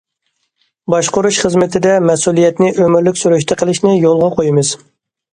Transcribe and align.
باشقۇرۇش 0.93 1.35
خىزمىتىدە 1.41 1.91
مەسئۇلىيەتنى 2.09 2.69
ئۆمۈرلۈك 2.85 3.19
سۈرۈشتە 3.25 3.59
قىلىشنى 3.59 3.93
يولغا 4.05 4.31
قويىمىز. 4.39 4.73